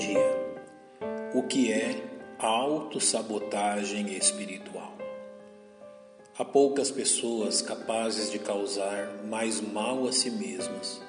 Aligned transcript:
dia. 0.00 0.50
O 1.34 1.42
que 1.42 1.70
é 1.70 1.94
autossabotagem 2.38 4.16
espiritual? 4.16 4.96
Há 6.38 6.44
poucas 6.44 6.90
pessoas 6.90 7.60
capazes 7.60 8.32
de 8.32 8.38
causar 8.38 9.22
mais 9.26 9.60
mal 9.60 10.08
a 10.08 10.12
si 10.12 10.30
mesmas 10.30 11.02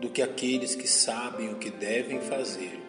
do 0.00 0.10
que 0.10 0.20
aqueles 0.20 0.74
que 0.74 0.88
sabem 0.88 1.52
o 1.52 1.58
que 1.58 1.70
devem 1.70 2.20
fazer, 2.20 2.82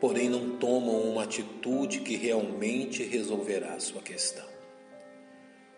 porém 0.00 0.30
não 0.30 0.56
tomam 0.56 1.02
uma 1.02 1.24
atitude 1.24 2.00
que 2.00 2.16
realmente 2.16 3.02
resolverá 3.02 3.78
sua 3.78 4.00
questão. 4.00 4.46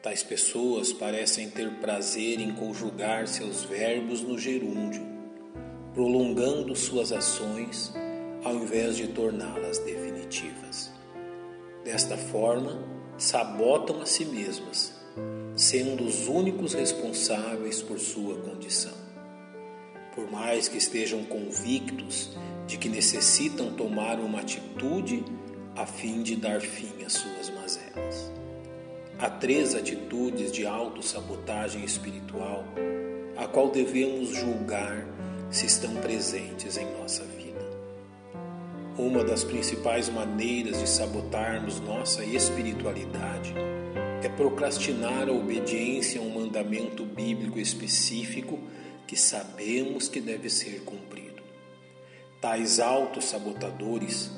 Tais 0.01 0.23
pessoas 0.23 0.93
parecem 0.93 1.51
ter 1.51 1.69
prazer 1.81 2.39
em 2.39 2.55
conjugar 2.55 3.27
seus 3.27 3.65
verbos 3.65 4.21
no 4.21 4.39
gerúndio, 4.39 5.05
prolongando 5.93 6.77
suas 6.77 7.11
ações 7.11 7.93
ao 8.45 8.55
invés 8.55 8.97
de 8.97 9.09
torná-las 9.09 9.79
definitivas. 9.79 10.93
Desta 11.83 12.17
forma, 12.17 12.79
sabotam 13.17 14.03
a 14.03 14.07
si 14.07 14.25
mesmas, 14.25 14.93
sendo 15.57 16.05
os 16.05 16.29
únicos 16.29 16.75
responsáveis 16.75 17.83
por 17.83 17.99
sua 17.99 18.37
condição. 18.37 18.95
Por 20.15 20.31
mais 20.31 20.69
que 20.69 20.79
estejam 20.79 21.25
convictos 21.25 22.31
de 22.67 22.77
que 22.77 22.89
necessitam 22.89 23.73
tomar 23.73 24.21
uma 24.21 24.41
atitude 24.41 25.25
a 25.77 25.87
fim 25.87 26.23
de 26.23 26.37
dar 26.37 26.61
fim 26.61 27.05
às 27.05 27.15
suas 27.15 27.51
mazelas. 27.51 28.33
Há 29.19 29.29
três 29.31 29.75
atitudes 29.75 30.53
de 30.53 30.67
autossabotagem 30.67 31.85
espiritual 31.85 32.65
a 33.37 33.47
qual 33.47 33.71
devemos 33.71 34.29
julgar 34.29 35.07
se 35.51 35.67
estão 35.67 35.95
presentes 35.97 36.77
em 36.77 36.87
nossa 36.99 37.25
vida. 37.25 37.64
Uma 38.97 39.25
das 39.25 39.43
principais 39.43 40.09
maneiras 40.09 40.79
de 40.79 40.89
sabotarmos 40.89 41.81
nossa 41.81 42.25
espiritualidade 42.25 43.53
é 44.23 44.29
procrastinar 44.29 45.29
a 45.29 45.33
obediência 45.33 46.21
a 46.21 46.23
um 46.23 46.31
mandamento 46.31 47.05
bíblico 47.05 47.59
específico 47.59 48.57
que 49.05 49.17
sabemos 49.17 50.07
que 50.07 50.21
deve 50.21 50.49
ser 50.49 50.83
cumprido. 50.85 51.43
Tais 52.41 52.79
autossabotadores 52.79 54.31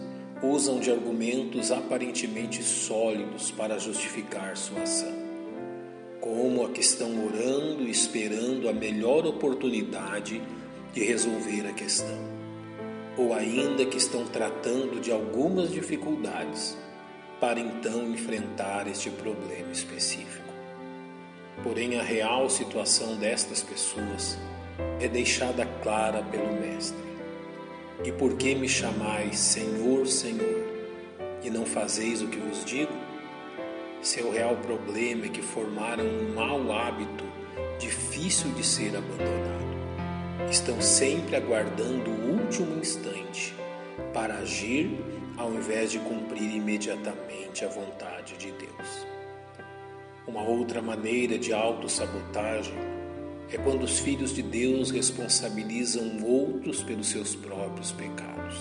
usam 0.43 0.81
de 0.81 0.91
argumentos 0.91 1.71
aparentemente 1.71 2.63
sólidos 2.63 3.51
para 3.51 3.79
justificar 3.79 4.57
sua 4.57 4.85
ação, 4.85 5.13
como 6.19 6.65
a 6.65 6.71
que 6.71 6.81
estão 6.81 7.27
orando 7.27 7.83
e 7.83 7.91
esperando 7.91 8.71
a 8.71 8.73
melhor 8.73 9.27
oportunidade 9.27 10.41
de 10.95 11.05
resolver 11.05 11.67
a 11.69 11.75
questão 11.75 12.46
ou 13.17 13.33
ainda 13.33 13.87
que 13.87 13.97
estão 13.97 14.27
tratando 14.27 15.01
de 15.01 15.11
algumas 15.11 15.71
dificuldades 15.71 16.77
para 17.41 17.59
então 17.59 18.11
enfrentar 18.11 18.87
este 18.87 19.11
problema 19.11 19.73
específico. 19.73 20.45
Porém, 21.63 21.99
a 21.99 22.03
real 22.03 22.49
situação 22.51 23.17
destas 23.17 23.63
pessoas 23.63 24.39
é 25.01 25.09
deixada 25.09 25.65
clara 25.83 26.23
pelo 26.25 26.53
Mestre. 26.61 27.07
E 28.05 28.13
por 28.13 28.37
que 28.37 28.55
me 28.55 28.69
chamais 28.69 29.39
Senhor, 29.39 30.07
Senhor, 30.07 30.65
e 31.43 31.49
não 31.49 31.65
fazeis 31.65 32.21
o 32.21 32.29
que 32.29 32.39
vos 32.39 32.65
digo? 32.65 32.93
Seu 34.03 34.31
real 34.31 34.57
problema 34.57 35.25
é 35.25 35.29
que 35.29 35.41
formaram 35.41 36.05
um 36.05 36.35
mau 36.35 36.73
hábito 36.73 37.25
difícil 37.79 38.51
de 38.53 38.65
ser 38.65 38.95
abandonado 38.97 39.76
estão 40.51 40.81
sempre 40.81 41.37
aguardando 41.37 42.11
o 42.11 42.41
último 42.41 42.79
instante 42.79 43.55
para 44.13 44.35
agir 44.39 44.91
ao 45.37 45.53
invés 45.53 45.91
de 45.91 45.99
cumprir 45.99 46.55
imediatamente 46.55 47.65
a 47.65 47.69
vontade 47.69 48.37
de 48.37 48.53
Deus. 48.53 49.07
Uma 50.27 50.43
outra 50.43 50.81
maneira 50.81 51.39
de 51.39 51.53
autossabotagem 51.53 52.75
é 53.53 53.57
quando 53.59 53.83
os 53.83 53.99
filhos 53.99 54.35
de 54.35 54.43
Deus 54.43 54.91
responsabilizam 54.91 56.25
outros 56.25 56.83
pelos 56.83 57.09
seus 57.09 57.35
próprios 57.35 57.93
pecados. 57.93 58.57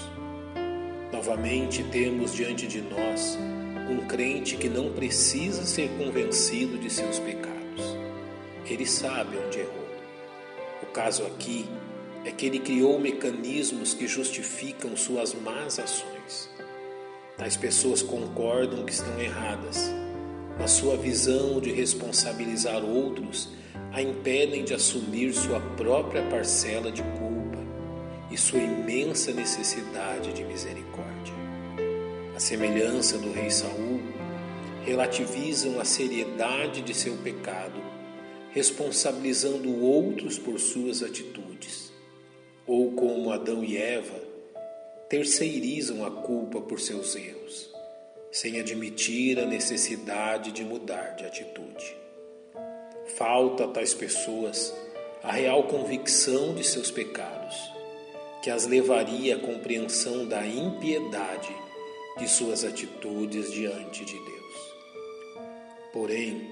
Novamente 1.11 1.83
temos 1.85 2.33
diante 2.33 2.67
de 2.67 2.81
nós 2.81 3.37
um 3.89 4.05
crente 4.07 4.57
que 4.57 4.67
não 4.67 4.91
precisa 4.91 5.63
ser 5.65 5.89
convencido 5.97 6.77
de 6.77 6.89
seus 6.89 7.19
pecados. 7.19 7.55
Ele 8.67 8.85
sabe 8.85 9.37
onde 9.37 9.59
errou 9.59 9.85
o 10.85 10.85
caso 10.87 11.25
aqui 11.25 11.65
é 12.25 12.31
que 12.31 12.47
ele 12.47 12.59
criou 12.59 12.99
mecanismos 12.99 13.93
que 13.93 14.07
justificam 14.07 14.97
suas 14.97 15.33
más 15.33 15.79
ações. 15.79 16.49
Tais 17.37 17.55
pessoas 17.55 18.01
concordam 18.01 18.83
que 18.83 18.91
estão 18.91 19.19
erradas, 19.19 19.91
mas 20.59 20.71
sua 20.71 20.97
visão 20.97 21.61
de 21.61 21.71
responsabilizar 21.71 22.83
outros 22.83 23.49
a 23.93 24.01
impedem 24.01 24.63
de 24.63 24.73
assumir 24.73 25.33
sua 25.33 25.59
própria 25.77 26.23
parcela 26.23 26.91
de 26.91 27.03
culpa 27.03 27.59
e 28.31 28.37
sua 28.37 28.59
imensa 28.59 29.31
necessidade 29.31 30.33
de 30.33 30.43
misericórdia. 30.43 31.33
A 32.35 32.39
semelhança 32.39 33.17
do 33.17 33.31
rei 33.31 33.49
Saul, 33.51 34.01
relativizam 34.85 35.79
a 35.79 35.85
seriedade 35.85 36.81
de 36.81 36.93
seu 36.93 37.13
pecado 37.17 37.83
responsabilizando 38.51 39.81
outros 39.81 40.39
por 40.39 40.57
suas 40.59 41.03
atitudes, 41.03 41.44
ou 42.67 42.91
como 42.93 43.31
Adão 43.31 43.63
e 43.63 43.77
Eva, 43.77 44.19
terceirizam 45.09 46.05
a 46.05 46.11
culpa 46.11 46.59
por 46.61 46.79
seus 46.79 47.15
erros, 47.15 47.69
sem 48.31 48.59
admitir 48.59 49.39
a 49.39 49.45
necessidade 49.45 50.51
de 50.51 50.63
mudar 50.63 51.15
de 51.15 51.25
atitude. 51.25 51.95
Falta 53.15 53.65
a 53.65 53.67
tais 53.67 53.93
pessoas 53.93 54.73
a 55.23 55.31
real 55.31 55.63
convicção 55.63 56.53
de 56.53 56.63
seus 56.63 56.91
pecados, 56.91 57.55
que 58.43 58.49
as 58.49 58.67
levaria 58.67 59.35
à 59.35 59.39
compreensão 59.39 60.27
da 60.27 60.45
impiedade 60.45 61.55
de 62.17 62.27
suas 62.27 62.63
atitudes 62.63 63.51
diante 63.51 64.05
de 64.05 64.13
Deus. 64.13 64.75
Porém, 65.91 66.47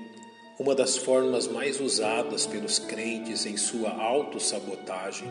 uma 0.59 0.73
das 0.73 0.97
formas 0.97 1.47
mais 1.47 1.79
usadas 1.79 2.45
pelos 2.45 2.79
crentes 2.79 3.45
em 3.45 3.57
sua 3.57 3.91
autossabotagem 3.91 5.27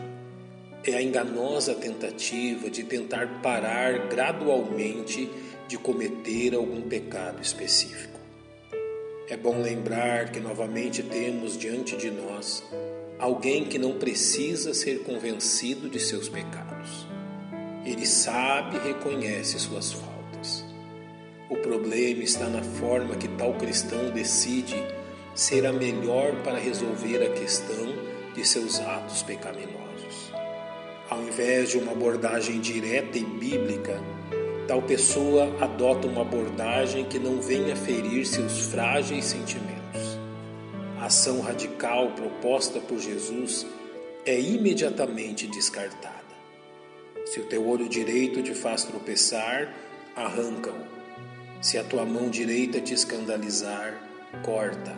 é 0.85 0.95
a 0.95 1.01
enganosa 1.01 1.73
tentativa 1.73 2.69
de 2.69 2.83
tentar 2.83 3.41
parar 3.41 4.07
gradualmente 4.07 5.29
de 5.67 5.77
cometer 5.77 6.53
algum 6.53 6.81
pecado 6.81 7.41
específico. 7.41 8.19
É 9.29 9.37
bom 9.37 9.61
lembrar 9.61 10.31
que 10.31 10.39
novamente 10.39 11.01
temos 11.01 11.57
diante 11.57 11.95
de 11.95 12.11
nós 12.11 12.63
alguém 13.17 13.63
que 13.63 13.77
não 13.79 13.97
precisa 13.97 14.73
ser 14.73 15.03
convencido 15.03 15.89
de 15.89 15.99
seus 15.99 16.27
pecados. 16.27 17.07
Ele 17.85 18.05
sabe 18.05 18.77
e 18.77 18.87
reconhece 18.87 19.57
suas 19.59 19.93
faltas. 19.93 20.65
O 21.49 21.55
problema 21.55 22.21
está 22.23 22.49
na 22.49 22.61
forma 22.61 23.15
que 23.15 23.29
tal 23.29 23.53
cristão 23.53 24.11
decide 24.11 24.75
será 25.33 25.71
melhor 25.71 26.35
para 26.43 26.57
resolver 26.57 27.23
a 27.23 27.29
questão 27.31 27.95
de 28.35 28.45
seus 28.45 28.79
atos 28.79 29.23
pecaminosos. 29.23 30.12
Ao 31.13 31.21
invés 31.21 31.69
de 31.69 31.77
uma 31.77 31.91
abordagem 31.91 32.59
direta 32.59 33.19
e 33.19 33.23
bíblica, 33.23 34.01
tal 34.67 34.81
pessoa 34.81 35.55
adota 35.63 36.07
uma 36.07 36.21
abordagem 36.21 37.05
que 37.05 37.19
não 37.19 37.39
venha 37.39 37.75
ferir 37.75 38.25
seus 38.25 38.61
frágeis 38.71 39.25
sentimentos. 39.25 40.17
A 40.99 41.05
ação 41.05 41.39
radical 41.39 42.13
proposta 42.13 42.79
por 42.79 42.97
Jesus 42.97 43.63
é 44.25 44.39
imediatamente 44.39 45.45
descartada. 45.45 46.33
Se 47.25 47.39
o 47.39 47.45
teu 47.45 47.67
olho 47.67 47.87
direito 47.87 48.41
te 48.41 48.55
faz 48.55 48.83
tropeçar, 48.83 49.71
arranca-o. 50.15 50.73
Se 51.61 51.77
a 51.77 51.83
tua 51.83 52.05
mão 52.05 52.27
direita 52.27 52.81
te 52.81 52.95
escandalizar, 52.95 54.01
corta. 54.43 54.95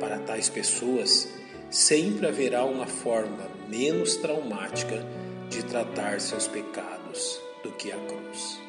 Para 0.00 0.18
tais 0.20 0.48
pessoas, 0.48 1.28
sempre 1.72 2.26
haverá 2.26 2.66
uma 2.66 2.86
forma 2.86 3.48
menos 3.66 4.16
traumática 4.16 5.02
de 5.48 5.64
tratar 5.64 6.20
seus 6.20 6.46
pecados 6.46 7.40
do 7.64 7.72
que 7.72 7.90
a 7.90 7.96
cruz. 7.96 8.60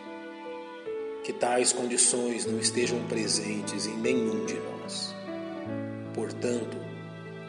Que 1.21 1.33
tais 1.33 1.73
condições 1.73 2.45
não 2.45 2.57
estejam 2.59 2.97
presentes 3.07 3.87
em 3.87 3.97
nenhum 3.97 4.45
de 4.45 4.53
nós. 4.53 5.13
Portanto, 6.13 6.77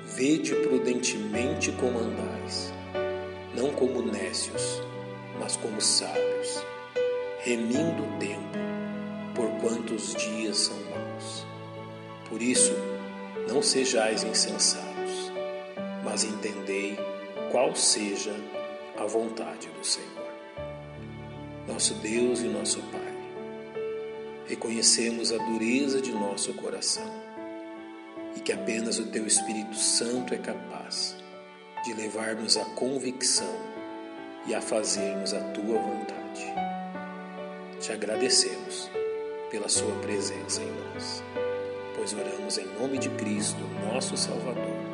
vede 0.05 0.57
prudentemente 0.57 1.71
como 1.79 2.01
andais, 2.01 2.73
não 3.55 3.71
como 3.71 4.03
nécios, 4.03 4.83
mas 5.39 5.57
como 5.57 5.81
sábios, 5.81 6.65
remindo 7.39 8.03
o 8.03 8.19
tempo, 8.19 8.59
porquanto 9.37 9.95
os 9.95 10.17
dias 10.17 10.57
são 10.57 10.77
maus. 10.91 11.47
Por 12.29 12.43
isso, 12.43 12.73
não 13.49 13.63
sejais 13.63 14.25
insensatos, 14.25 14.94
mas 16.05 16.23
entendei 16.23 16.97
qual 17.51 17.75
seja 17.75 18.35
a 18.97 19.07
vontade 19.07 19.69
do 19.69 19.85
Senhor. 19.85 20.25
nosso 21.67 21.95
Deus 21.95 22.41
e 22.41 22.45
nosso 22.45 22.81
Pai. 22.93 23.15
Reconhecemos 24.47 25.33
a 25.33 25.39
dureza 25.39 26.01
de 26.01 26.13
nosso 26.13 26.53
coração 26.55 27.11
e 28.37 28.41
que 28.41 28.53
apenas 28.53 28.99
o 28.99 29.07
Teu 29.07 29.27
Espírito 29.27 29.75
Santo 29.75 30.35
é 30.35 30.39
capaz 30.39 31.17
de 31.85 31.95
levar-nos 31.95 32.57
à 32.57 32.65
convicção 32.65 33.59
e 34.47 34.55
a 34.55 34.61
fazermos 34.61 35.33
a 35.33 35.41
Tua 35.53 35.79
vontade. 35.79 36.45
Te 37.81 37.93
agradecemos 37.93 38.91
pela 39.51 39.69
Sua 39.69 39.95
presença 40.01 40.63
em 40.63 40.71
nós, 40.71 41.23
pois 41.97 42.13
oramos 42.13 42.59
em 42.59 42.67
nome 42.79 42.99
de 42.99 43.09
Cristo, 43.11 43.61
nosso 43.91 44.17
Salvador. 44.17 44.94